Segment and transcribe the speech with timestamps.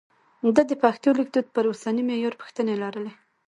[0.55, 3.13] ده د پښتو لیکدود پر اوسني معیار پوښتنې لرلې.